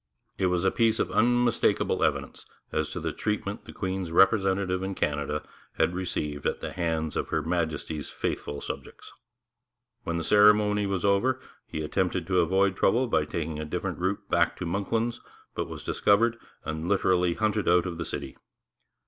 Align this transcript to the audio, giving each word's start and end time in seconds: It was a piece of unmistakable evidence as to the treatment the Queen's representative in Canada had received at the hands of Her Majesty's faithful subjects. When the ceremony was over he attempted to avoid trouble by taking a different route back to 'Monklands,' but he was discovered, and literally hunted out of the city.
It 0.39 0.47
was 0.47 0.65
a 0.65 0.71
piece 0.71 0.97
of 0.97 1.11
unmistakable 1.11 2.03
evidence 2.03 2.47
as 2.71 2.89
to 2.89 2.99
the 2.99 3.11
treatment 3.13 3.65
the 3.65 3.71
Queen's 3.71 4.11
representative 4.11 4.81
in 4.81 4.95
Canada 4.95 5.43
had 5.73 5.93
received 5.93 6.47
at 6.47 6.59
the 6.59 6.71
hands 6.71 7.15
of 7.15 7.27
Her 7.27 7.43
Majesty's 7.43 8.09
faithful 8.09 8.61
subjects. 8.61 9.13
When 10.03 10.17
the 10.17 10.23
ceremony 10.23 10.87
was 10.87 11.05
over 11.05 11.39
he 11.67 11.83
attempted 11.83 12.25
to 12.25 12.39
avoid 12.39 12.75
trouble 12.75 13.05
by 13.05 13.25
taking 13.25 13.59
a 13.59 13.63
different 13.65 13.99
route 13.99 14.27
back 14.27 14.57
to 14.57 14.65
'Monklands,' 14.65 15.21
but 15.53 15.65
he 15.65 15.69
was 15.71 15.83
discovered, 15.83 16.39
and 16.65 16.89
literally 16.89 17.35
hunted 17.35 17.69
out 17.69 17.85
of 17.85 17.99
the 17.99 18.05
city. 18.05 18.35